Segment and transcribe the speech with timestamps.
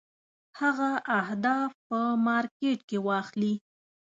[0.59, 3.53] هغه اهداف په مارکېټ کې واخلي.